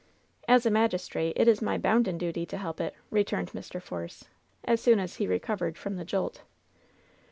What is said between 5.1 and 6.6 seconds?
he recovered from the jolt.